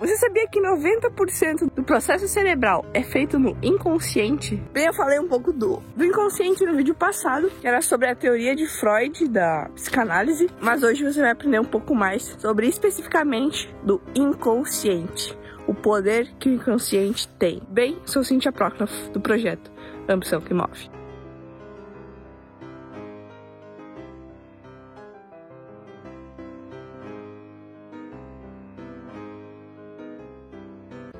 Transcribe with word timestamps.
Você 0.00 0.16
sabia 0.16 0.46
que 0.46 0.60
90% 0.60 1.74
do 1.74 1.82
processo 1.82 2.28
cerebral 2.28 2.86
é 2.94 3.02
feito 3.02 3.36
no 3.36 3.58
inconsciente? 3.60 4.54
Bem, 4.72 4.86
eu 4.86 4.94
falei 4.94 5.18
um 5.18 5.26
pouco 5.26 5.52
do, 5.52 5.82
do 5.96 6.04
inconsciente 6.04 6.64
no 6.64 6.76
vídeo 6.76 6.94
passado, 6.94 7.50
que 7.60 7.66
era 7.66 7.82
sobre 7.82 8.08
a 8.08 8.14
teoria 8.14 8.54
de 8.54 8.64
Freud 8.64 9.26
da 9.26 9.68
psicanálise, 9.74 10.48
mas 10.60 10.84
hoje 10.84 11.02
você 11.02 11.20
vai 11.20 11.32
aprender 11.32 11.58
um 11.58 11.64
pouco 11.64 11.96
mais 11.96 12.22
sobre 12.38 12.68
especificamente 12.68 13.68
do 13.82 14.00
inconsciente, 14.14 15.36
o 15.66 15.74
poder 15.74 16.32
que 16.38 16.48
o 16.48 16.52
inconsciente 16.52 17.26
tem. 17.30 17.60
Bem, 17.68 18.00
sou 18.04 18.22
Cintia 18.22 18.52
Procnoff, 18.52 19.10
do 19.10 19.20
projeto 19.20 19.68
Ambição 20.08 20.40
que 20.40 20.54
Move. 20.54 20.97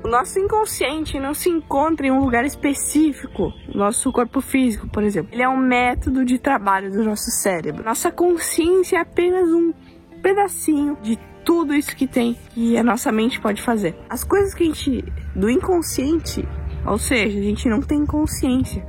Nosso 0.09 0.39
inconsciente 0.39 1.19
não 1.19 1.35
se 1.35 1.49
encontra 1.49 2.07
em 2.07 2.09
um 2.09 2.19
lugar 2.19 2.43
específico, 2.43 3.53
nosso 3.75 4.11
corpo 4.11 4.41
físico, 4.41 4.89
por 4.89 5.03
exemplo. 5.03 5.29
Ele 5.31 5.43
é 5.43 5.47
um 5.47 5.55
método 5.55 6.25
de 6.25 6.39
trabalho 6.39 6.91
do 6.91 7.03
nosso 7.03 7.29
cérebro. 7.29 7.83
Nossa 7.83 8.11
consciência 8.11 8.97
é 8.97 9.01
apenas 9.01 9.47
um 9.49 9.71
pedacinho 10.19 10.97
de 11.03 11.15
tudo 11.45 11.75
isso 11.75 11.95
que 11.95 12.07
tem 12.07 12.35
que 12.49 12.75
a 12.75 12.83
nossa 12.83 13.11
mente 13.11 13.39
pode 13.39 13.61
fazer. 13.61 13.95
As 14.09 14.23
coisas 14.23 14.55
que 14.55 14.63
a 14.63 14.65
gente 14.65 15.05
do 15.35 15.47
inconsciente, 15.47 16.43
ou 16.87 16.97
seja, 16.97 17.37
a 17.37 17.43
gente 17.43 17.69
não 17.69 17.79
tem 17.79 18.03
consciência, 18.03 18.83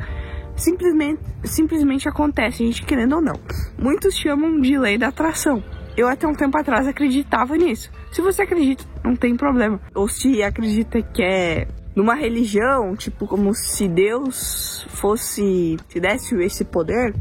simplesmente 0.57 1.21
simplesmente 1.45 2.09
acontece, 2.09 2.63
a 2.63 2.67
gente 2.67 2.83
querendo 2.83 3.17
ou 3.17 3.21
não. 3.21 3.39
Muitos 3.79 4.17
chamam 4.17 4.59
de 4.59 4.79
lei 4.79 4.97
da 4.97 5.09
atração. 5.09 5.63
Eu 5.99 6.09
até 6.09 6.27
um 6.27 6.35
tempo 6.35 6.57
atrás 6.57 6.89
acreditava 6.89 7.59
nisso. 7.59 7.91
Se 8.11 8.23
você 8.23 8.41
acredita, 8.43 8.85
não 9.03 9.17
tem 9.17 9.37
problema. 9.37 9.81
Ou 9.95 10.09
se 10.09 10.43
acredita 10.43 11.01
que 11.03 11.23
é 11.23 11.69
numa 11.95 12.15
religião, 12.15 12.95
tipo 12.97 13.27
como 13.27 13.55
se 13.55 13.89
Deus 13.89 14.87
fosse 14.89 15.77
se 15.89 16.01
desse 16.01 16.35
esse 16.43 16.65
poder, 16.65 17.15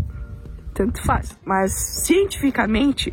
tanto 0.74 1.04
faz. 1.04 1.38
Mas 1.44 1.74
cientificamente, 2.04 3.12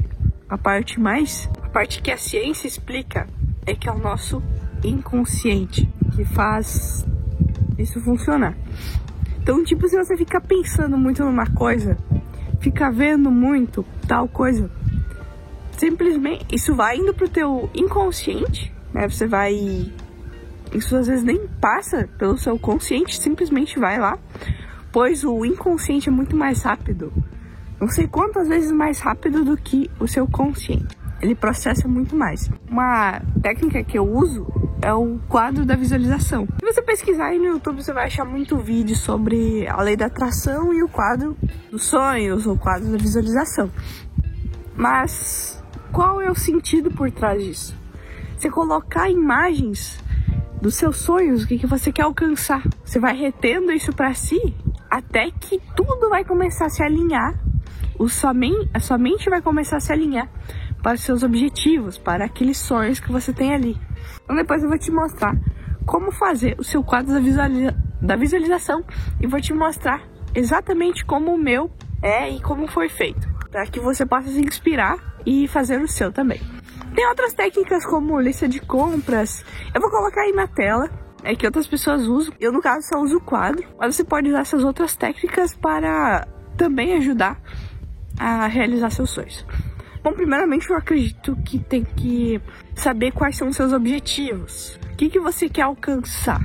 a 0.48 0.56
parte 0.56 1.00
mais, 1.00 1.48
a 1.62 1.68
parte 1.68 2.02
que 2.02 2.10
a 2.10 2.16
ciência 2.16 2.66
explica 2.66 3.26
é 3.66 3.74
que 3.74 3.88
é 3.88 3.92
o 3.92 3.98
nosso 3.98 4.42
inconsciente 4.84 5.88
que 6.14 6.24
faz 6.24 7.04
isso 7.78 8.00
funcionar. 8.00 8.56
Então, 9.42 9.62
tipo, 9.62 9.86
se 9.88 9.96
você 9.96 10.16
ficar 10.16 10.40
pensando 10.40 10.96
muito 10.96 11.24
numa 11.24 11.46
coisa, 11.46 11.96
fica 12.60 12.90
vendo 12.90 13.30
muito 13.30 13.84
tal 14.06 14.28
coisa, 14.28 14.70
simplesmente 15.76 16.54
isso 16.54 16.74
vai 16.74 16.96
indo 16.96 17.14
pro 17.14 17.28
teu 17.28 17.70
inconsciente, 17.74 18.72
né? 18.92 19.08
Você 19.08 19.26
vai 19.26 19.92
isso 20.72 20.96
às 20.96 21.06
vezes 21.06 21.24
nem 21.24 21.46
passa 21.60 22.08
pelo 22.18 22.36
seu 22.36 22.58
consciente, 22.58 23.18
simplesmente 23.18 23.78
vai 23.78 23.98
lá, 23.98 24.18
pois 24.92 25.24
o 25.24 25.44
inconsciente 25.44 26.08
é 26.08 26.12
muito 26.12 26.36
mais 26.36 26.62
rápido. 26.62 27.12
Não 27.80 27.88
sei 27.88 28.06
quantas 28.06 28.48
vezes 28.48 28.72
mais 28.72 29.00
rápido 29.00 29.44
do 29.44 29.56
que 29.56 29.90
o 30.00 30.08
seu 30.08 30.26
consciente. 30.26 30.96
Ele 31.20 31.34
processa 31.34 31.88
muito 31.88 32.14
mais. 32.14 32.50
Uma 32.68 33.20
técnica 33.42 33.82
que 33.82 33.98
eu 33.98 34.06
uso 34.06 34.46
é 34.82 34.92
o 34.92 35.18
quadro 35.28 35.64
da 35.64 35.74
visualização. 35.74 36.46
Se 36.58 36.64
você 36.64 36.82
pesquisar 36.82 37.26
aí 37.26 37.38
no 37.38 37.46
YouTube, 37.46 37.82
você 37.82 37.92
vai 37.92 38.06
achar 38.06 38.24
muito 38.24 38.56
vídeo 38.58 38.94
sobre 38.94 39.66
a 39.66 39.80
lei 39.80 39.96
da 39.96 40.06
atração 40.06 40.72
e 40.72 40.82
o 40.82 40.88
quadro 40.88 41.36
dos 41.70 41.84
sonhos, 41.84 42.46
ou 42.46 42.54
o 42.54 42.58
quadro 42.58 42.90
da 42.90 42.98
visualização. 42.98 43.70
Mas 44.76 45.62
qual 45.96 46.20
é 46.20 46.30
o 46.30 46.34
sentido 46.34 46.90
por 46.90 47.10
trás 47.10 47.42
disso? 47.42 47.74
Você 48.36 48.50
colocar 48.50 49.08
imagens 49.08 49.98
dos 50.60 50.74
seus 50.74 50.98
sonhos, 50.98 51.42
o 51.42 51.48
que, 51.48 51.56
que 51.56 51.66
você 51.66 51.90
quer 51.90 52.02
alcançar. 52.02 52.62
Você 52.84 52.98
vai 53.00 53.16
retendo 53.16 53.72
isso 53.72 53.94
para 53.94 54.12
si 54.12 54.54
até 54.90 55.30
que 55.30 55.58
tudo 55.74 56.10
vai 56.10 56.22
começar 56.22 56.66
a 56.66 56.68
se 56.68 56.82
alinhar. 56.82 57.34
O 57.98 58.10
sua, 58.10 58.32
a 58.74 58.78
sua 58.78 58.98
mente 58.98 59.30
vai 59.30 59.40
começar 59.40 59.78
a 59.78 59.80
se 59.80 59.90
alinhar 59.90 60.28
para 60.82 60.96
os 60.96 61.00
seus 61.00 61.22
objetivos, 61.22 61.96
para 61.96 62.26
aqueles 62.26 62.58
sonhos 62.58 63.00
que 63.00 63.10
você 63.10 63.32
tem 63.32 63.54
ali. 63.54 63.74
Então 64.22 64.36
depois 64.36 64.62
eu 64.62 64.68
vou 64.68 64.78
te 64.78 64.90
mostrar 64.90 65.34
como 65.86 66.12
fazer 66.12 66.56
o 66.58 66.62
seu 66.62 66.84
quadro 66.84 67.14
da, 67.14 67.20
visualiza 67.20 67.74
da 68.02 68.16
visualização 68.16 68.84
e 69.18 69.26
vou 69.26 69.40
te 69.40 69.54
mostrar 69.54 70.02
exatamente 70.34 71.06
como 71.06 71.32
o 71.32 71.38
meu 71.38 71.70
é 72.02 72.28
e 72.28 72.38
como 72.42 72.68
foi 72.68 72.90
feito, 72.90 73.26
para 73.56 73.66
que 73.66 73.80
você 73.80 74.04
possa 74.04 74.28
se 74.28 74.38
inspirar 74.38 74.98
e 75.24 75.48
fazer 75.48 75.80
o 75.80 75.88
seu 75.88 76.12
também. 76.12 76.38
Tem 76.94 77.08
outras 77.08 77.32
técnicas 77.32 77.86
como 77.86 78.20
lista 78.20 78.46
de 78.46 78.60
compras. 78.60 79.42
Eu 79.74 79.80
vou 79.80 79.90
colocar 79.90 80.20
aí 80.20 80.32
na 80.32 80.46
tela. 80.46 80.90
É 81.24 81.34
que 81.34 81.46
outras 81.46 81.66
pessoas 81.66 82.02
usam. 82.02 82.34
Eu, 82.38 82.52
no 82.52 82.60
caso, 82.60 82.86
só 82.86 83.00
uso 83.00 83.16
o 83.16 83.20
quadro. 83.20 83.66
Mas 83.78 83.96
você 83.96 84.04
pode 84.04 84.28
usar 84.28 84.40
essas 84.40 84.62
outras 84.62 84.94
técnicas 84.94 85.56
para 85.56 86.28
também 86.58 86.98
ajudar 86.98 87.40
a 88.20 88.46
realizar 88.46 88.90
seus 88.90 89.08
sonhos. 89.08 89.46
Bom, 90.04 90.12
primeiramente 90.12 90.68
eu 90.68 90.76
acredito 90.76 91.34
que 91.36 91.58
tem 91.58 91.82
que 91.82 92.38
saber 92.74 93.10
quais 93.10 93.38
são 93.38 93.48
os 93.48 93.56
seus 93.56 93.72
objetivos. 93.72 94.78
O 94.92 94.96
que, 94.96 95.08
que 95.08 95.18
você 95.18 95.48
quer 95.48 95.62
alcançar? 95.62 96.42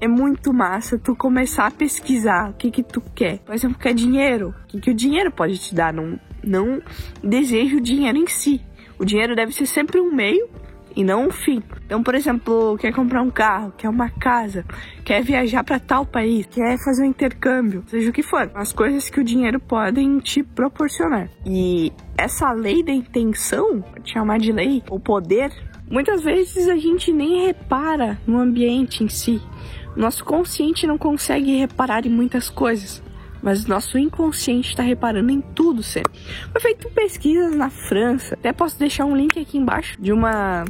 É 0.00 0.06
muito 0.06 0.52
massa 0.52 0.96
tu 0.96 1.16
começar 1.16 1.66
a 1.66 1.70
pesquisar 1.70 2.50
o 2.50 2.52
que 2.54 2.70
que 2.70 2.82
tu 2.84 3.00
quer. 3.14 3.38
Por 3.38 3.54
exemplo, 3.54 3.78
quer 3.78 3.92
dinheiro? 3.92 4.54
O 4.64 4.66
que, 4.68 4.80
que 4.80 4.90
o 4.90 4.94
dinheiro 4.94 5.30
pode 5.32 5.58
te 5.58 5.74
dar? 5.74 5.92
Não, 5.92 6.18
não 6.42 6.80
desejo 7.22 7.78
o 7.78 7.80
dinheiro 7.80 8.16
em 8.16 8.26
si. 8.26 8.60
O 8.96 9.04
dinheiro 9.04 9.34
deve 9.34 9.52
ser 9.52 9.66
sempre 9.66 10.00
um 10.00 10.14
meio 10.14 10.48
e 10.94 11.04
não 11.04 11.26
um 11.26 11.30
fim. 11.30 11.62
Então, 11.86 12.02
por 12.02 12.14
exemplo, 12.14 12.76
quer 12.78 12.92
comprar 12.92 13.22
um 13.22 13.30
carro, 13.30 13.72
quer 13.76 13.88
uma 13.88 14.10
casa, 14.10 14.64
quer 15.04 15.22
viajar 15.22 15.62
para 15.62 15.78
tal 15.78 16.04
país, 16.04 16.46
quer 16.46 16.76
fazer 16.78 17.02
um 17.02 17.06
intercâmbio, 17.06 17.84
seja 17.86 18.10
o 18.10 18.12
que 18.12 18.22
for, 18.22 18.50
as 18.54 18.72
coisas 18.72 19.08
que 19.08 19.20
o 19.20 19.24
dinheiro 19.24 19.60
podem 19.60 20.18
te 20.18 20.42
proporcionar. 20.42 21.28
E 21.46 21.92
essa 22.16 22.52
lei 22.52 22.82
da 22.82 22.92
intenção, 22.92 23.84
chamar 24.04 24.38
de 24.38 24.50
lei, 24.50 24.82
o 24.90 24.98
poder, 24.98 25.52
muitas 25.90 26.22
vezes 26.22 26.68
a 26.68 26.76
gente 26.76 27.12
nem 27.12 27.46
repara 27.46 28.18
no 28.26 28.38
ambiente 28.38 29.02
em 29.02 29.08
si. 29.08 29.40
Nosso 29.96 30.24
consciente 30.24 30.86
não 30.86 30.96
consegue 30.96 31.56
reparar 31.56 32.06
em 32.06 32.10
muitas 32.10 32.48
coisas 32.48 33.02
mas 33.42 33.66
nosso 33.66 33.98
inconsciente 33.98 34.70
está 34.70 34.82
reparando 34.82 35.30
em 35.30 35.40
tudo 35.40 35.82
sempre. 35.82 36.12
Foi 36.52 36.60
feito 36.60 36.90
pesquisas 36.90 37.54
na 37.54 37.70
França, 37.70 38.34
até 38.34 38.52
posso 38.52 38.78
deixar 38.78 39.04
um 39.04 39.16
link 39.16 39.38
aqui 39.38 39.58
embaixo 39.58 40.00
de 40.00 40.12
uma 40.12 40.64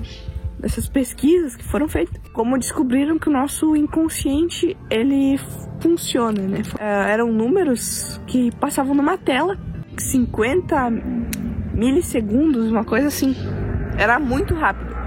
dessas 0.59 0.89
pesquisas 0.89 1.55
que 1.55 1.65
foram 1.65 1.89
feitas, 1.89 2.21
como 2.33 2.59
descobriram 2.59 3.19
que 3.19 3.29
o 3.29 3.33
nosso 3.33 3.77
inconsciente 3.77 4.77
ele 4.91 5.39
funciona, 5.81 6.43
né? 6.43 6.63
É, 6.79 7.13
eram 7.13 7.33
números 7.33 8.21
que 8.27 8.51
passavam 8.57 8.95
numa 8.95 9.17
tela, 9.17 9.57
50 9.97 10.91
milissegundos, 11.73 12.71
uma 12.71 12.85
coisa 12.85 13.07
assim. 13.07 13.37
Era 13.97 14.19
muito 14.19 14.55
rápido. 14.55 14.98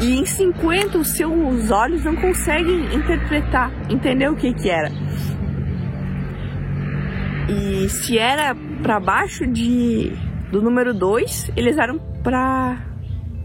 E 0.00 0.20
em 0.20 0.24
50 0.24 0.98
os 0.98 1.08
seus 1.08 1.70
olhos 1.70 2.04
não 2.04 2.14
conseguem 2.14 2.94
interpretar, 2.94 3.72
entender 3.90 4.30
o 4.30 4.36
que 4.36 4.54
que 4.54 4.70
era. 4.70 4.90
E 7.48 7.88
se 7.88 8.18
era 8.18 8.54
para 8.82 9.00
baixo 9.00 9.46
de 9.46 10.12
do 10.50 10.62
número 10.62 10.94
2, 10.94 11.52
eles 11.56 11.76
eram 11.76 11.98
para 12.22 12.82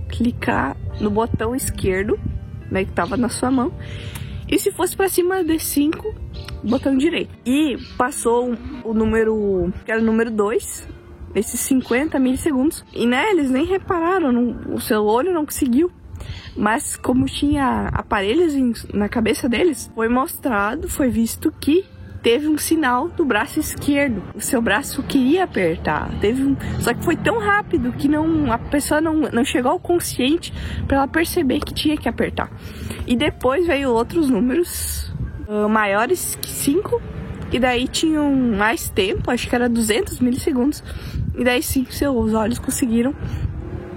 clicar 0.09 0.77
no 0.99 1.09
botão 1.09 1.55
esquerdo, 1.55 2.19
né, 2.69 2.85
que 2.85 2.91
tava 2.91 3.17
na 3.17 3.29
sua 3.29 3.51
mão. 3.51 3.73
E 4.47 4.59
se 4.59 4.71
fosse 4.71 4.95
para 4.95 5.09
cima 5.09 5.43
de 5.43 5.57
5, 5.57 6.13
botão 6.63 6.97
direito. 6.97 7.33
E 7.45 7.77
passou 7.97 8.55
o 8.83 8.93
número, 8.93 9.73
que 9.85 9.91
era 9.91 10.01
o 10.01 10.03
número 10.03 10.29
2, 10.29 10.87
esses 11.33 11.59
50 11.61 12.19
milissegundos. 12.19 12.85
E 12.93 13.05
né, 13.05 13.31
eles 13.31 13.49
nem 13.49 13.65
repararam, 13.65 14.31
não, 14.31 14.75
o 14.75 14.79
seu 14.79 15.03
olho 15.05 15.33
não 15.33 15.45
conseguiu. 15.45 15.91
Mas 16.55 16.95
como 16.97 17.25
tinha 17.25 17.89
aparelhos 17.93 18.53
em, 18.55 18.73
na 18.93 19.09
cabeça 19.09 19.49
deles, 19.49 19.91
foi 19.95 20.07
mostrado, 20.07 20.87
foi 20.87 21.09
visto 21.09 21.51
que 21.59 21.85
teve 22.23 22.47
um 22.47 22.57
sinal 22.57 23.09
do 23.09 23.25
braço 23.25 23.59
esquerdo. 23.59 24.23
O 24.33 24.39
seu 24.39 24.61
braço 24.61 25.03
queria 25.03 25.43
apertar. 25.43 26.09
Teve 26.21 26.41
um... 26.41 26.55
Só 26.79 26.93
que 26.93 27.03
foi 27.03 27.17
tão 27.17 27.37
rápido 27.37 27.91
que 27.91 28.07
não 28.07 28.51
a 28.51 28.57
pessoa 28.57 29.01
não, 29.01 29.13
não 29.13 29.43
chegou 29.43 29.71
ao 29.71 29.79
consciente 29.79 30.53
para 30.87 30.97
ela 30.97 31.07
perceber 31.07 31.59
que 31.59 31.73
tinha 31.73 31.97
que 31.97 32.07
apertar. 32.07 32.49
E 33.05 33.17
depois 33.17 33.67
veio 33.67 33.91
outros 33.91 34.29
números 34.29 35.13
uh, 35.47 35.67
maiores 35.67 36.35
que 36.41 36.49
5. 36.49 37.01
E 37.51 37.59
daí 37.59 37.87
tinham 37.87 38.33
mais 38.33 38.89
tempo, 38.89 39.29
acho 39.29 39.47
que 39.47 39.53
era 39.53 39.67
200 39.67 40.19
milissegundos. 40.21 40.81
E 41.37 41.43
daí 41.43 41.61
sim, 41.61 41.85
seus 41.89 42.33
olhos 42.33 42.57
conseguiram 42.57 43.13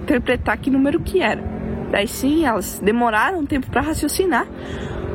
interpretar 0.03 0.57
que 0.57 0.69
número 0.69 0.99
que 0.99 1.21
era. 1.21 1.56
Daí 1.91 2.07
sim, 2.07 2.45
elas 2.45 2.79
demoraram 2.79 3.39
um 3.39 3.45
tempo 3.45 3.69
para 3.69 3.81
raciocinar, 3.81 4.47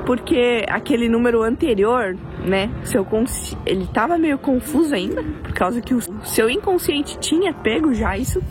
porque 0.07 0.65
aquele 0.69 1.09
número 1.09 1.43
anterior, 1.43 2.17
né, 2.45 2.71
seu 2.85 3.05
consci... 3.05 3.57
ele 3.67 3.87
tava 3.87 4.19
meio 4.19 4.39
confuso 4.39 4.95
ainda, 4.95 5.23
por 5.23 5.53
causa 5.53 5.81
que 5.81 5.95
o 5.95 6.01
seu 6.25 6.49
inconsciente 6.49 7.19
tinha 7.19 7.53
pego 7.53 7.95
já 7.95 8.17
isso, 8.17 8.43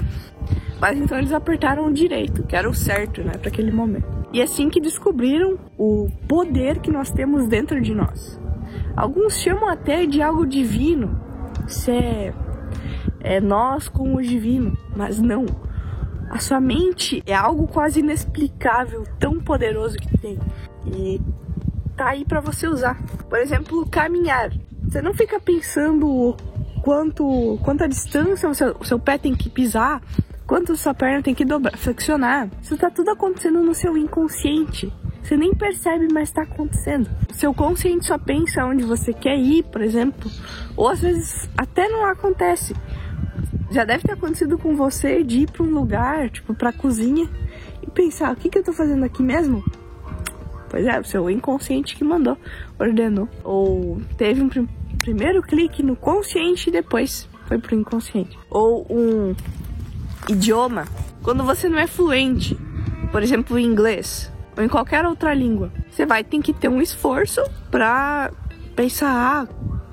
mas 0.79 0.97
então 0.97 1.17
eles 1.17 1.33
apertaram 1.33 1.85
o 1.85 1.93
direito, 1.93 2.43
que 2.43 2.55
era 2.55 2.69
o 2.69 2.73
certo, 2.73 3.21
né, 3.21 3.33
para 3.37 3.49
aquele 3.49 3.71
momento. 3.71 4.07
E 4.33 4.39
é 4.39 4.43
assim 4.43 4.69
que 4.69 4.79
descobriram 4.79 5.59
o 5.77 6.07
poder 6.27 6.79
que 6.79 6.89
nós 6.89 7.11
temos 7.11 7.47
dentro 7.47 7.81
de 7.81 7.93
nós. 7.93 8.39
Alguns 8.95 9.39
chamam 9.39 9.67
até 9.67 10.05
de 10.05 10.21
algo 10.21 10.45
divino. 10.45 11.19
Isso 11.67 11.91
é, 11.91 12.33
é 13.19 13.41
nós 13.41 13.89
com 13.89 14.15
o 14.15 14.21
divino, 14.21 14.77
mas 14.95 15.19
não. 15.19 15.45
A 16.31 16.39
sua 16.39 16.61
mente 16.61 17.21
é 17.25 17.35
algo 17.35 17.67
quase 17.67 17.99
inexplicável, 17.99 19.03
tão 19.19 19.37
poderoso 19.41 19.97
que 19.97 20.17
tem. 20.17 20.39
E 20.87 21.19
tá 21.97 22.07
aí 22.07 22.23
para 22.23 22.39
você 22.39 22.69
usar. 22.69 22.97
Por 23.29 23.37
exemplo, 23.37 23.85
caminhar. 23.89 24.49
Você 24.81 25.01
não 25.01 25.13
fica 25.13 25.41
pensando 25.41 26.33
quanto 26.81 27.59
quanta 27.65 27.85
distância 27.85 28.47
o 28.47 28.55
seu, 28.55 28.77
o 28.79 28.85
seu 28.85 28.97
pé 28.97 29.17
tem 29.17 29.35
que 29.35 29.49
pisar, 29.49 30.01
quanto 30.47 30.77
sua 30.77 30.93
perna 30.93 31.21
tem 31.21 31.35
que 31.35 31.43
dobrar, 31.43 31.77
flexionar. 31.77 32.49
Isso 32.61 32.77
tá 32.77 32.89
tudo 32.89 33.11
acontecendo 33.11 33.61
no 33.61 33.75
seu 33.75 33.97
inconsciente. 33.97 34.91
Você 35.21 35.35
nem 35.35 35.53
percebe, 35.53 36.07
mas 36.13 36.29
está 36.29 36.43
acontecendo. 36.43 37.09
O 37.29 37.33
seu 37.33 37.53
consciente 37.53 38.05
só 38.05 38.17
pensa 38.17 38.65
onde 38.65 38.85
você 38.85 39.11
quer 39.11 39.37
ir, 39.37 39.63
por 39.63 39.81
exemplo, 39.81 40.31
ou 40.77 40.87
às 40.87 41.01
vezes 41.01 41.49
até 41.57 41.89
não 41.89 42.05
acontece. 42.05 42.73
Já 43.71 43.85
deve 43.85 44.03
ter 44.03 44.11
acontecido 44.11 44.57
com 44.57 44.75
você 44.75 45.23
de 45.23 45.39
ir 45.39 45.49
para 45.49 45.63
um 45.63 45.73
lugar, 45.73 46.29
tipo 46.29 46.53
para 46.53 46.73
cozinha, 46.73 47.27
e 47.81 47.89
pensar: 47.89 48.33
o 48.33 48.35
que, 48.35 48.49
que 48.49 48.59
eu 48.59 48.63
tô 48.63 48.73
fazendo 48.73 49.05
aqui 49.05 49.23
mesmo? 49.23 49.63
Pois 50.69 50.85
é, 50.85 50.99
o 50.99 51.03
seu 51.05 51.29
inconsciente 51.29 51.95
que 51.95 52.03
mandou, 52.03 52.37
ordenou. 52.77 53.29
Ou 53.43 54.01
teve 54.17 54.41
um 54.41 54.49
pr 54.49 54.63
primeiro 54.99 55.41
clique 55.41 55.81
no 55.81 55.95
consciente 55.95 56.69
e 56.69 56.71
depois 56.71 57.27
foi 57.47 57.57
pro 57.57 57.75
inconsciente. 57.75 58.37
Ou 58.49 58.85
um 58.89 59.35
idioma, 60.29 60.85
quando 61.23 61.43
você 61.43 61.67
não 61.67 61.79
é 61.79 61.87
fluente, 61.87 62.57
por 63.11 63.23
exemplo, 63.23 63.57
em 63.57 63.65
inglês 63.65 64.31
ou 64.55 64.63
em 64.63 64.67
qualquer 64.67 65.05
outra 65.05 65.33
língua, 65.33 65.71
você 65.89 66.05
vai 66.05 66.23
ter 66.23 66.39
que 66.41 66.53
ter 66.53 66.67
um 66.67 66.81
esforço 66.81 67.41
para 67.71 68.31
pensar, 68.75 69.09
ah, 69.09 69.47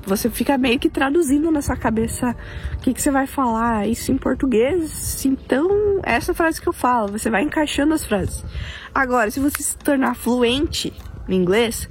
você 0.08 0.30
fica 0.30 0.56
meio 0.56 0.78
que 0.78 0.88
traduzindo 0.88 1.50
na 1.50 1.60
sua 1.62 1.76
cabeça 1.76 2.34
o 2.74 2.78
que, 2.78 2.94
que 2.94 3.00
você 3.02 3.10
vai 3.10 3.26
falar, 3.26 3.86
isso 3.86 4.10
em 4.10 4.16
português, 4.16 5.24
então 5.24 6.00
essa 6.02 6.32
frase 6.32 6.60
que 6.60 6.68
eu 6.68 6.72
falo, 6.72 7.12
você 7.12 7.30
vai 7.30 7.42
encaixando 7.42 7.94
as 7.94 8.04
frases. 8.04 8.44
Agora, 8.94 9.30
se 9.30 9.38
você 9.38 9.62
se 9.62 9.76
tornar 9.76 10.14
fluente 10.14 10.92
no 11.28 11.34
inglês, 11.34 11.88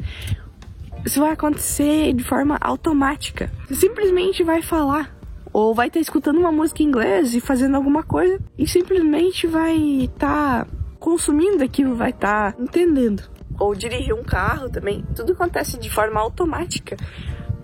isso 1.05 1.21
vai 1.21 1.31
acontecer 1.31 2.11
de 2.13 2.23
forma 2.23 2.57
automática. 2.59 3.51
Você 3.67 3.75
simplesmente 3.75 4.43
vai 4.43 4.61
falar. 4.61 5.15
Ou 5.53 5.73
vai 5.73 5.87
estar 5.87 5.99
escutando 5.99 6.37
uma 6.37 6.51
música 6.51 6.83
em 6.83 6.85
inglês 6.85 7.33
e 7.33 7.39
fazendo 7.39 7.75
alguma 7.75 8.03
coisa 8.03 8.39
e 8.57 8.67
simplesmente 8.67 9.47
vai 9.47 9.75
estar 10.03 10.65
tá 10.65 10.67
consumindo 10.99 11.63
aquilo, 11.63 11.95
vai 11.95 12.09
estar 12.09 12.51
tá 12.51 12.61
entendendo. 12.61 13.23
Ou 13.59 13.73
dirigir 13.73 14.13
um 14.13 14.23
carro 14.23 14.69
também. 14.69 15.03
Tudo 15.15 15.31
acontece 15.31 15.79
de 15.79 15.89
forma 15.89 16.19
automática 16.19 16.97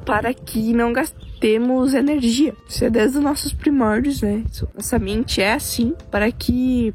para 0.06 0.34
que 0.34 0.74
não 0.74 0.94
gastemos 0.94 1.94
energia. 1.94 2.54
Isso 2.68 2.86
é 2.86 2.90
desde 2.90 3.18
os 3.18 3.24
nossos 3.24 3.54
primórdios, 3.54 4.22
né? 4.22 4.44
Nossa 4.76 5.00
mente 5.00 5.42
é 5.42 5.54
assim 5.54 5.96
para 6.12 6.32
que 6.32 6.94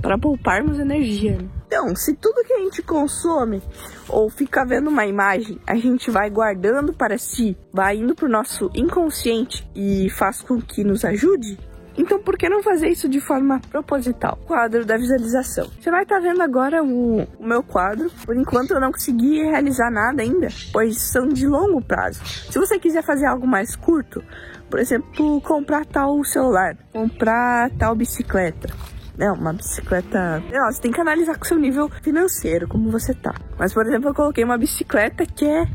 para 0.00 0.18
pouparmos 0.18 0.78
energia. 0.78 1.38
Então, 1.66 1.94
se 1.94 2.14
tudo 2.14 2.44
que 2.44 2.52
a 2.52 2.58
gente 2.58 2.82
consome 2.82 3.62
ou 4.08 4.28
fica 4.28 4.64
vendo 4.64 4.88
uma 4.88 5.06
imagem, 5.06 5.58
a 5.66 5.76
gente 5.76 6.10
vai 6.10 6.28
guardando 6.28 6.92
para 6.92 7.16
si, 7.16 7.56
vai 7.72 7.98
indo 7.98 8.14
para 8.14 8.26
o 8.26 8.30
nosso 8.30 8.70
inconsciente 8.74 9.68
e 9.74 10.10
faz 10.10 10.42
com 10.42 10.60
que 10.60 10.82
nos 10.82 11.04
ajude, 11.04 11.58
então, 11.96 12.18
por 12.18 12.36
que 12.36 12.48
não 12.48 12.62
fazer 12.62 12.88
isso 12.88 13.08
de 13.08 13.20
forma 13.20 13.60
proposital? 13.70 14.38
Quadro 14.46 14.84
da 14.84 14.96
visualização. 14.96 15.68
Você 15.80 15.90
vai 15.90 16.02
estar 16.02 16.16
tá 16.16 16.20
vendo 16.20 16.42
agora 16.42 16.82
o, 16.82 17.22
o, 17.22 17.46
meu 17.46 17.62
quadro. 17.62 18.10
Por 18.24 18.36
enquanto, 18.36 18.72
eu 18.72 18.80
não 18.80 18.92
consegui 18.92 19.42
realizar 19.42 19.90
nada 19.90 20.22
ainda, 20.22 20.48
pois 20.72 21.00
são 21.00 21.28
de 21.28 21.46
longo 21.46 21.82
prazo. 21.82 22.20
Se 22.24 22.58
você 22.58 22.78
quiser 22.78 23.02
fazer 23.02 23.26
algo 23.26 23.46
mais 23.46 23.76
curto, 23.76 24.22
por 24.68 24.78
exemplo, 24.78 25.40
comprar 25.42 25.84
tal 25.84 26.22
celular, 26.24 26.76
comprar 26.92 27.70
tal 27.78 27.94
bicicleta, 27.94 28.68
não, 29.18 29.34
uma 29.34 29.52
bicicleta. 29.52 30.42
Não, 30.50 30.72
você 30.72 30.80
tem 30.80 30.92
que 30.92 31.00
analisar 31.00 31.36
com 31.36 31.44
o 31.44 31.46
seu 31.46 31.58
nível 31.58 31.90
financeiro, 32.02 32.66
como 32.66 32.90
você 32.90 33.12
tá. 33.12 33.34
Mas, 33.58 33.74
por 33.74 33.86
exemplo, 33.86 34.08
eu 34.08 34.14
coloquei 34.14 34.42
uma 34.42 34.56
bicicleta 34.56 35.26
que 35.26 35.44
é 35.44 35.66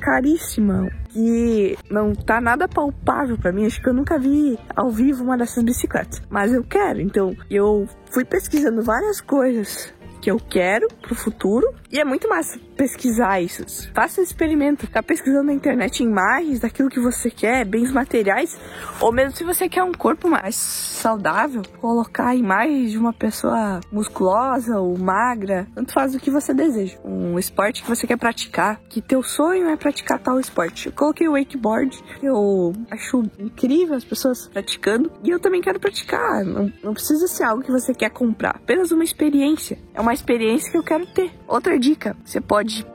caríssima 0.00 0.88
que 1.14 1.78
não 1.88 2.12
tá 2.12 2.40
nada 2.40 2.68
palpável 2.68 3.38
para 3.38 3.52
mim. 3.52 3.64
Acho 3.64 3.80
que 3.80 3.88
eu 3.88 3.94
nunca 3.94 4.18
vi 4.18 4.58
ao 4.74 4.90
vivo 4.90 5.22
uma 5.22 5.38
dessas 5.38 5.62
bicicletas. 5.62 6.20
Mas 6.28 6.52
eu 6.52 6.64
quero, 6.64 7.00
então 7.00 7.34
eu 7.48 7.88
fui 8.10 8.24
pesquisando 8.24 8.82
várias 8.82 9.20
coisas 9.20 9.94
que 10.24 10.30
eu 10.30 10.38
quero 10.38 10.88
pro 11.02 11.14
futuro. 11.14 11.74
E 11.92 12.00
é 12.00 12.04
muito 12.04 12.26
massa 12.26 12.58
pesquisar 12.74 13.40
isso. 13.40 13.62
Faça 13.92 14.20
esse 14.20 14.32
experimento, 14.32 14.86
ficar 14.86 15.02
pesquisando 15.02 15.44
na 15.44 15.52
internet 15.52 16.02
imagens 16.02 16.60
daquilo 16.60 16.88
que 16.88 16.98
você 16.98 17.30
quer, 17.30 17.64
bens 17.64 17.92
materiais, 17.92 18.58
ou 19.00 19.12
mesmo 19.12 19.36
se 19.36 19.44
você 19.44 19.68
quer 19.68 19.82
um 19.82 19.92
corpo 19.92 20.28
mais 20.28 20.56
saudável, 20.56 21.62
colocar 21.80 22.34
imagens 22.34 22.90
de 22.90 22.98
uma 22.98 23.12
pessoa 23.12 23.80
musculosa 23.92 24.80
ou 24.80 24.96
magra, 24.98 25.66
tanto 25.74 25.92
faz 25.92 26.14
o 26.14 26.18
que 26.18 26.30
você 26.30 26.52
deseja. 26.52 26.98
Um 27.04 27.38
esporte 27.38 27.82
que 27.82 27.88
você 27.88 28.06
quer 28.06 28.16
praticar, 28.16 28.80
que 28.88 29.00
teu 29.00 29.22
sonho 29.22 29.68
é 29.68 29.76
praticar 29.76 30.18
tal 30.18 30.40
esporte. 30.40 30.86
Eu 30.86 30.92
coloquei 30.92 31.28
o 31.28 31.32
wakeboard, 31.32 32.02
eu 32.22 32.72
acho 32.90 33.22
incrível 33.38 33.94
as 33.94 34.04
pessoas 34.04 34.48
praticando, 34.48 35.12
e 35.22 35.30
eu 35.30 35.38
também 35.38 35.60
quero 35.60 35.78
praticar. 35.78 36.44
Não, 36.44 36.72
não 36.82 36.94
precisa 36.94 37.28
ser 37.28 37.44
algo 37.44 37.62
que 37.62 37.70
você 37.70 37.94
quer 37.94 38.10
comprar, 38.10 38.56
apenas 38.56 38.90
uma 38.90 39.04
experiência. 39.04 39.78
É 39.94 40.00
uma 40.00 40.13
experiência 40.14 40.70
que 40.70 40.78
eu 40.78 40.82
quero 40.82 41.06
ter. 41.06 41.32
Outra 41.46 41.78
dica, 41.78 42.16
você 42.24 42.40
pode 42.40 42.86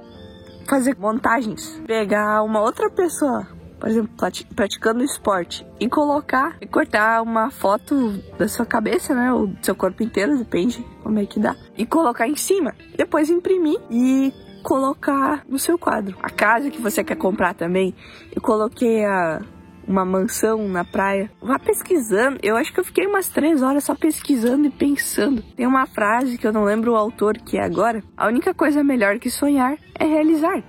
fazer 0.68 0.96
montagens, 0.98 1.82
pegar 1.86 2.44
uma 2.44 2.62
outra 2.62 2.90
pessoa, 2.90 3.48
por 3.80 3.90
exemplo, 3.90 4.12
praticando 4.56 5.04
esporte 5.04 5.66
e 5.80 5.90
colocar 5.90 6.58
e 6.62 6.68
cortar 6.68 7.22
uma 7.22 7.50
foto 7.50 8.12
da 8.38 8.48
sua 8.48 8.66
cabeça, 8.66 9.16
né, 9.16 9.34
ou 9.34 9.48
do 9.48 9.66
seu 9.66 9.76
corpo 9.76 10.04
inteiro, 10.04 10.38
depende 10.38 10.86
como 11.02 11.18
é 11.20 11.26
que 11.26 11.40
dá, 11.40 11.56
e 11.78 11.86
colocar 11.86 12.28
em 12.28 12.36
cima. 12.36 12.76
Depois 12.96 13.30
imprimir 13.30 13.80
e 13.90 14.34
colocar 14.64 15.44
no 15.48 15.58
seu 15.58 15.78
quadro. 15.78 16.18
A 16.22 16.30
casa 16.30 16.70
que 16.70 16.82
você 16.82 17.04
quer 17.04 17.16
comprar 17.16 17.54
também, 17.54 17.96
eu 18.36 18.42
coloquei 18.42 19.06
a 19.06 19.42
uma 19.90 20.06
mansão 20.06 20.70
na 20.70 20.86
praia. 20.86 21.32
Vá 21.42 21.58
pesquisando. 21.58 22.38
Eu 22.44 22.56
acho 22.56 22.72
que 22.72 22.80
eu 22.80 22.86
fiquei 22.86 23.08
umas 23.08 23.28
três 23.28 23.64
horas 23.64 23.84
só 23.84 23.96
pesquisando 23.96 24.68
e 24.68 24.70
pensando. 24.70 25.42
Tem 25.56 25.66
uma 25.66 25.88
frase 25.88 26.38
que 26.38 26.46
eu 26.46 26.54
não 26.54 26.64
lembro 26.64 26.92
o 26.92 26.96
autor 26.96 27.38
que 27.40 27.58
é 27.58 27.64
agora. 27.64 28.04
A 28.16 28.28
única 28.28 28.54
coisa 28.54 28.84
melhor 28.84 29.18
que 29.18 29.32
sonhar 29.32 29.76
é 29.96 30.06
realizar. 30.06 30.64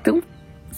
Então, 0.00 0.20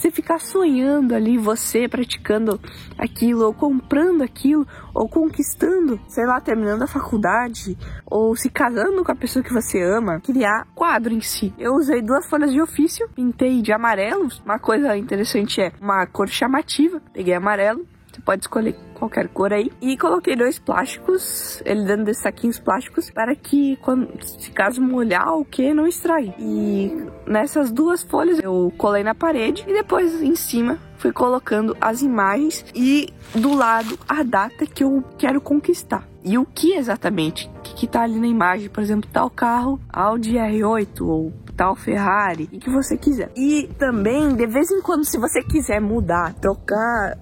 você 0.00 0.10
ficar 0.10 0.40
sonhando 0.40 1.14
ali, 1.14 1.36
você 1.36 1.86
praticando 1.86 2.58
aquilo, 2.96 3.44
ou 3.44 3.52
comprando 3.52 4.22
aquilo, 4.22 4.66
ou 4.94 5.06
conquistando, 5.08 6.00
sei 6.08 6.24
lá, 6.24 6.40
terminando 6.40 6.82
a 6.82 6.86
faculdade, 6.86 7.76
ou 8.06 8.34
se 8.34 8.48
casando 8.48 9.04
com 9.04 9.12
a 9.12 9.16
pessoa 9.16 9.42
que 9.42 9.52
você 9.52 9.82
ama, 9.82 10.20
criar 10.20 10.66
quadro 10.74 11.12
em 11.12 11.20
si. 11.20 11.52
Eu 11.58 11.74
usei 11.74 12.00
duas 12.00 12.26
folhas 12.28 12.50
de 12.50 12.60
ofício, 12.62 13.08
pintei 13.14 13.60
de 13.60 13.72
amarelo. 13.72 14.28
Uma 14.44 14.58
coisa 14.58 14.96
interessante 14.96 15.60
é 15.60 15.72
uma 15.80 16.06
cor 16.06 16.28
chamativa, 16.28 17.00
peguei 17.12 17.34
amarelo, 17.34 17.86
você 18.14 18.20
pode 18.20 18.42
escolher 18.42 18.76
qualquer 18.94 19.28
cor 19.28 19.52
aí. 19.52 19.70
E 19.80 19.96
coloquei 19.96 20.36
dois 20.36 20.58
plásticos, 20.58 21.62
ele 21.64 21.84
dando 21.84 22.04
desses 22.04 22.22
saquinhos 22.22 22.58
plásticos, 22.58 23.10
para 23.10 23.34
que 23.34 23.76
quando, 23.76 24.08
se 24.22 24.50
caso 24.50 24.80
molhar 24.80 25.34
o 25.34 25.44
que, 25.44 25.72
não 25.72 25.86
extrai. 25.86 26.34
E 26.38 26.92
nessas 27.26 27.70
duas 27.70 28.02
folhas 28.02 28.38
eu 28.42 28.72
colei 28.76 29.02
na 29.02 29.14
parede 29.14 29.64
e 29.66 29.72
depois 29.72 30.20
em 30.22 30.34
cima 30.34 30.78
fui 30.98 31.12
colocando 31.12 31.74
as 31.80 32.02
imagens 32.02 32.64
e 32.74 33.08
do 33.34 33.54
lado 33.54 33.98
a 34.06 34.22
data 34.22 34.66
que 34.66 34.84
eu 34.84 35.02
quero 35.16 35.40
conquistar. 35.40 36.06
E 36.22 36.36
o 36.36 36.44
que 36.44 36.74
exatamente? 36.74 37.50
O 37.56 37.60
que, 37.62 37.74
que 37.74 37.86
tá 37.86 38.02
ali 38.02 38.20
na 38.20 38.26
imagem? 38.26 38.68
Por 38.68 38.82
exemplo, 38.82 39.08
tal 39.10 39.30
carro 39.30 39.80
Audi 39.88 40.34
R8 40.34 41.00
ou 41.00 41.32
tal 41.56 41.74
Ferrari, 41.74 42.48
e 42.52 42.58
que 42.58 42.70
você 42.70 42.96
quiser. 42.96 43.30
E 43.36 43.68
também, 43.78 44.34
de 44.34 44.46
vez 44.46 44.70
em 44.70 44.80
quando, 44.80 45.04
se 45.04 45.18
você 45.18 45.42
quiser 45.42 45.78
mudar, 45.78 46.32
trocar 46.34 47.18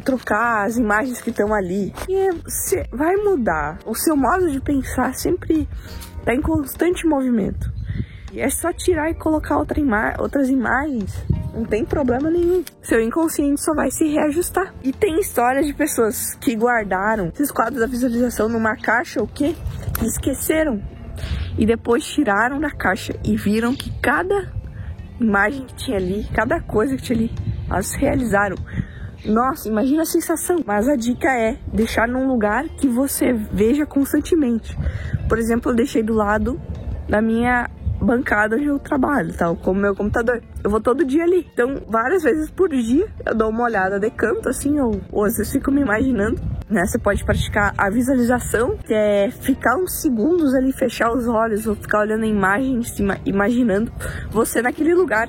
trocar 0.00 0.66
as 0.66 0.76
imagens 0.76 1.20
que 1.20 1.30
estão 1.30 1.54
ali. 1.54 1.92
E 2.08 2.32
você 2.44 2.86
vai 2.92 3.16
mudar. 3.16 3.78
O 3.86 3.94
seu 3.94 4.16
modo 4.16 4.50
de 4.50 4.60
pensar 4.60 5.14
sempre 5.14 5.68
está 6.18 6.34
em 6.34 6.40
constante 6.40 7.06
movimento. 7.06 7.70
E 8.32 8.40
é 8.40 8.48
só 8.48 8.72
tirar 8.72 9.10
e 9.10 9.14
colocar 9.14 9.58
outra 9.58 9.80
ima 9.80 10.14
outras 10.18 10.48
imagens. 10.48 11.24
Não 11.52 11.64
tem 11.64 11.84
problema 11.84 12.30
nenhum. 12.30 12.62
Seu 12.80 13.00
inconsciente 13.00 13.60
só 13.60 13.74
vai 13.74 13.90
se 13.90 14.06
reajustar. 14.06 14.72
E 14.84 14.92
tem 14.92 15.18
histórias 15.18 15.66
de 15.66 15.74
pessoas 15.74 16.36
que 16.36 16.54
guardaram 16.54 17.28
esses 17.28 17.50
quadros 17.50 17.80
da 17.80 17.86
visualização 17.86 18.48
numa 18.48 18.76
caixa 18.76 19.20
ou 19.20 19.26
quê? 19.26 19.54
E 20.00 20.06
esqueceram. 20.06 20.80
E 21.58 21.66
depois 21.66 22.04
tiraram 22.04 22.60
da 22.60 22.70
caixa 22.70 23.14
e 23.24 23.36
viram 23.36 23.74
que 23.74 23.90
cada 24.00 24.52
imagem 25.20 25.66
que 25.66 25.74
tinha 25.74 25.96
ali, 25.96 26.26
cada 26.32 26.60
coisa 26.60 26.96
que 26.96 27.02
tinha 27.02 27.18
ali, 27.18 27.30
elas 27.68 27.92
realizaram. 27.94 28.56
Nossa, 29.24 29.68
imagina 29.68 30.02
a 30.02 30.06
sensação. 30.06 30.62
Mas 30.66 30.88
a 30.88 30.96
dica 30.96 31.28
é 31.28 31.58
deixar 31.72 32.08
num 32.08 32.26
lugar 32.26 32.68
que 32.68 32.88
você 32.88 33.32
veja 33.32 33.86
constantemente. 33.86 34.76
Por 35.28 35.38
exemplo, 35.38 35.70
eu 35.70 35.76
deixei 35.76 36.02
do 36.02 36.14
lado 36.14 36.60
da 37.08 37.20
minha 37.20 37.68
bancada 38.00 38.56
onde 38.56 38.64
eu 38.64 38.78
trabalho, 38.78 39.32
tal, 39.34 39.56
como 39.56 39.80
meu 39.80 39.94
computador. 39.94 40.42
Eu 40.64 40.70
vou 40.70 40.80
todo 40.80 41.04
dia 41.04 41.24
ali. 41.24 41.46
Então, 41.52 41.82
várias 41.86 42.22
vezes 42.22 42.50
por 42.50 42.70
dia, 42.70 43.06
eu 43.26 43.34
dou 43.34 43.50
uma 43.50 43.64
olhada 43.64 43.98
de 43.98 44.10
canto, 44.10 44.48
assim, 44.48 44.80
ou, 44.80 45.00
ou 45.12 45.24
às 45.24 45.36
vezes 45.36 45.52
fico 45.52 45.70
me 45.70 45.82
imaginando. 45.82 46.40
Né? 46.68 46.84
Você 46.86 46.98
pode 46.98 47.24
praticar 47.24 47.74
a 47.76 47.90
visualização, 47.90 48.76
que 48.76 48.94
é 48.94 49.30
ficar 49.30 49.76
uns 49.76 50.00
segundos 50.00 50.54
ali, 50.54 50.72
fechar 50.72 51.12
os 51.12 51.26
olhos, 51.28 51.66
ou 51.66 51.74
ficar 51.74 52.00
olhando 52.00 52.24
a 52.24 52.28
imagem, 52.28 52.80
imaginando 53.26 53.92
você 54.30 54.62
naquele 54.62 54.94
lugar, 54.94 55.28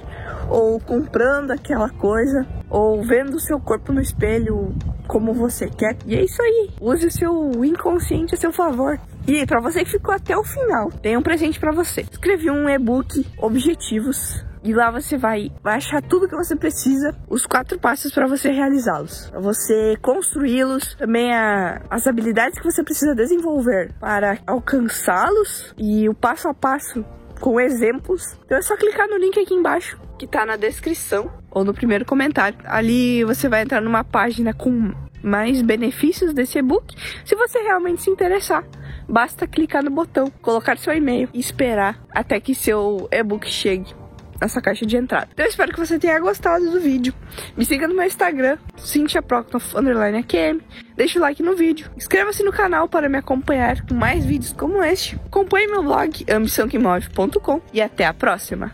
ou 0.50 0.80
comprando 0.80 1.52
aquela 1.52 1.90
coisa, 1.90 2.46
ou 2.72 3.04
vendo 3.04 3.36
o 3.36 3.40
seu 3.40 3.60
corpo 3.60 3.92
no 3.92 4.02
espelho 4.02 4.74
como 5.08 5.34
você 5.34 5.70
quer. 5.70 5.98
E 6.08 6.16
é 6.16 6.24
isso 6.24 6.42
aí. 6.42 6.70
Use 6.80 7.06
o 7.06 7.12
seu 7.12 7.66
inconsciente 7.66 8.34
a 8.34 8.38
seu 8.38 8.54
favor. 8.54 8.98
E 9.28 9.46
para 9.46 9.60
você 9.60 9.84
que 9.84 9.92
ficou 9.92 10.16
até 10.16 10.36
o 10.36 10.44
final, 10.44 10.90
tem 10.90 11.18
um 11.18 11.22
presente 11.22 11.60
para 11.60 11.72
você. 11.72 12.06
Escrevi 12.10 12.50
um 12.50 12.68
e-book 12.70 13.26
Objetivos 13.38 14.44
e 14.64 14.74
lá 14.74 14.92
você 14.92 15.18
vai, 15.18 15.52
vai 15.64 15.78
achar 15.78 16.02
tudo 16.04 16.28
que 16.28 16.36
você 16.36 16.56
precisa, 16.56 17.16
os 17.28 17.48
quatro 17.48 17.80
passos 17.80 18.14
para 18.14 18.28
você 18.28 18.52
realizá-los, 18.52 19.28
para 19.32 19.40
você 19.40 19.98
construí-los, 20.02 20.94
também 20.96 21.34
a, 21.34 21.82
as 21.90 22.06
habilidades 22.06 22.60
que 22.60 22.72
você 22.72 22.84
precisa 22.84 23.16
desenvolver 23.16 23.92
para 24.00 24.38
alcançá-los 24.46 25.74
e 25.78 26.08
o 26.08 26.14
passo 26.14 26.48
a 26.48 26.54
passo 26.54 27.04
com 27.42 27.60
exemplos. 27.60 28.38
Então 28.46 28.58
é 28.58 28.62
só 28.62 28.78
clicar 28.78 29.10
no 29.10 29.18
link 29.18 29.38
aqui 29.38 29.54
embaixo, 29.54 30.00
que 30.18 30.26
tá 30.26 30.46
na 30.46 30.56
descrição 30.56 31.30
ou 31.50 31.66
no 31.66 31.74
primeiro 31.74 32.06
comentário. 32.06 32.58
Ali 32.64 33.26
você 33.26 33.50
vai 33.50 33.64
entrar 33.64 33.82
numa 33.82 34.04
página 34.04 34.54
com 34.54 34.94
mais 35.22 35.62
benefícios 35.62 36.34
desse 36.34 36.60
e-book. 36.60 36.96
Se 37.26 37.36
você 37.36 37.60
realmente 37.60 38.04
se 38.04 38.10
interessar, 38.10 38.64
basta 39.10 39.46
clicar 39.46 39.84
no 39.84 39.92
botão, 39.92 40.32
colocar 40.42 40.78
seu 40.78 40.94
e-mail 40.94 41.28
e 41.34 41.40
esperar 41.40 42.00
até 42.12 42.40
que 42.40 42.56
seu 42.56 43.10
e-book 43.12 43.48
chegue 43.52 44.01
nessa 44.42 44.62
caixa 44.62 44.86
de 44.86 44.98
entrada. 44.98 45.30
Então 45.32 45.46
eu 45.46 45.50
espero 45.50 45.72
que 45.72 45.80
você 45.80 46.00
tenha 46.00 46.20
gostado 46.20 46.70
do 46.70 46.82
vídeo. 46.82 47.14
Me 47.56 47.64
siga 47.64 47.88
no 47.88 47.96
meu 47.96 48.06
Instagram, 48.06 48.58
CynthiaProctoff_AQM. 48.76 50.62
Deixe 50.98 51.18
o 51.18 51.22
like 51.22 51.42
no 51.44 51.56
vídeo. 51.56 51.90
Inscreva-se 51.96 52.44
no 52.44 52.52
canal 52.52 52.90
para 52.90 53.08
me 53.08 53.18
acompanhar 53.18 53.86
com 53.86 53.94
mais 53.94 54.26
vídeos 54.26 54.52
como 54.54 54.84
este. 54.84 55.16
Acompanhe 55.28 55.68
meu 55.68 55.84
blog 55.84 56.26
ambiçãoquemove.com 56.30 57.62
e 57.72 57.82
até 57.82 58.06
a 58.06 58.14
próxima. 58.14 58.74